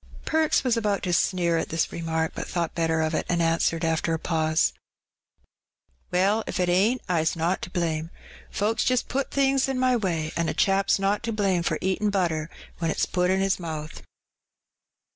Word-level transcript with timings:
Perks 0.25 0.63
was 0.63 0.75
about 0.75 1.03
to 1.03 1.13
sneer 1.13 1.59
at 1.59 1.69
this 1.69 1.91
remark, 1.91 2.31
but 2.33 2.47
thought 2.47 2.73
better 2.73 3.01
of 3.01 3.13
it, 3.13 3.23
and 3.29 3.39
answered, 3.39 3.85
after 3.85 4.15
a 4.15 4.17
pause 4.17 4.73
—"Well, 6.11 6.43
if 6.47 6.59
it 6.59 6.69
ain't, 6.69 7.03
Fs 7.07 7.35
not 7.35 7.61
to 7.61 7.69
blame. 7.69 8.09
Folks 8.49 8.83
just 8.83 9.07
put 9.07 9.29
things 9.29 9.69
in 9.69 9.77
my 9.77 9.95
way; 9.95 10.31
an' 10.35 10.49
a 10.49 10.55
chap's 10.55 10.97
not 10.97 11.21
to 11.21 11.31
blame 11.31 11.61
for 11.61 11.77
eatin' 11.81 12.09
butter 12.09 12.49
when 12.79 12.89
it's 12.89 13.05
put 13.05 13.29
in 13.29 13.41
his 13.41 13.59
mouth." 13.59 14.01